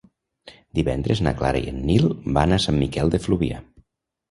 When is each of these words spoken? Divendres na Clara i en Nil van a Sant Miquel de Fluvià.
Divendres 0.79 1.21
na 1.27 1.35
Clara 1.43 1.61
i 1.67 1.69
en 1.73 1.85
Nil 1.91 2.09
van 2.39 2.57
a 2.57 2.61
Sant 2.67 2.83
Miquel 2.87 3.15
de 3.17 3.23
Fluvià. 3.29 3.63